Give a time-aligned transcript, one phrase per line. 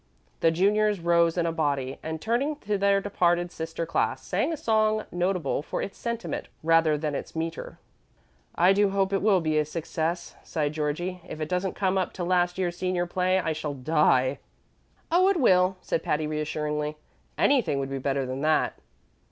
[0.39, 4.57] The juniors rose in a body, and, turning to their departed sister class, sang a
[4.57, 7.77] song notable for its sentiment rather than its meter.
[8.55, 11.21] "I do hope it will be a success," sighed Georgie.
[11.29, 14.39] "If it doesn't come up to last year's senior play I shall die."
[15.11, 16.97] "Oh, it will," said Patty, reassuringly.
[17.37, 18.79] "Anything would be better than that."